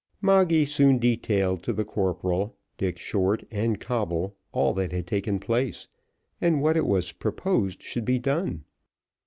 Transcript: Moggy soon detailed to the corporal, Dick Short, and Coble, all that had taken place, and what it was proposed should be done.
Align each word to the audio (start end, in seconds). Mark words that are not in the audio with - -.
Moggy 0.19 0.65
soon 0.65 0.97
detailed 0.97 1.61
to 1.61 1.71
the 1.73 1.85
corporal, 1.85 2.57
Dick 2.79 2.97
Short, 2.97 3.43
and 3.51 3.79
Coble, 3.79 4.35
all 4.51 4.73
that 4.73 4.91
had 4.91 5.05
taken 5.05 5.37
place, 5.37 5.87
and 6.41 6.59
what 6.59 6.75
it 6.75 6.87
was 6.87 7.11
proposed 7.11 7.83
should 7.83 8.03
be 8.05 8.17
done. 8.17 8.63